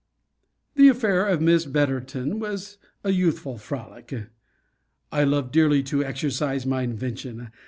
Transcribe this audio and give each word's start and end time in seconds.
The 0.73 0.87
affair 0.87 1.27
of 1.27 1.41
Miss 1.43 1.67
Betterton 1.67 2.39
was 2.39 2.79
a 3.03 3.11
youthful 3.11 3.59
frolic. 3.59 4.31
I 5.11 5.23
love 5.23 5.51
dearly 5.51 5.83
to 5.83 6.03
exercise 6.03 6.65
my 6.65 6.81
invention. 6.81 7.51